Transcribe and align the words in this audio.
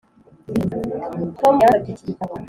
tom 1.39 1.55
yansabye 1.63 1.89
iki 1.93 2.03
gitabo. 2.09 2.33